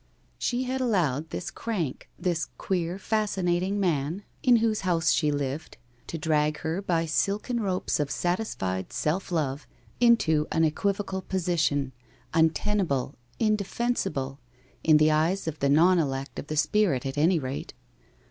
She 0.39 0.63
had 0.63 0.81
160 0.81 0.83
WHITE 0.83 0.87
ROSE 0.87 0.87
OF 0.87 0.87
WEARY 0.87 0.87
LEAF 0.87 1.13
allowed 1.13 1.29
this 1.29 1.51
crank, 1.51 2.09
this 2.17 2.47
queer 2.57 2.97
fascinating 2.97 3.79
man, 3.79 4.23
in 4.41 4.55
whose 4.55 4.79
house 4.81 5.11
she 5.11 5.31
lived, 5.31 5.77
to 6.07 6.17
drag 6.17 6.57
her 6.61 6.81
by 6.81 7.05
silken 7.05 7.59
ropes 7.59 7.99
of 7.99 8.09
satisfied 8.09 8.91
self 8.91 9.31
love 9.31 9.67
into 9.99 10.47
an 10.51 10.63
equivocal 10.63 11.21
position, 11.21 11.91
untenable, 12.33 13.13
indefensible, 13.37 14.39
in 14.83 14.97
the 14.97 15.11
eyes 15.11 15.47
of 15.47 15.59
the 15.59 15.69
non 15.69 15.99
elect 15.99 16.39
of 16.39 16.47
the 16.47 16.57
spirit 16.57 17.05
at 17.05 17.15
any 17.15 17.37
rate. 17.37 17.75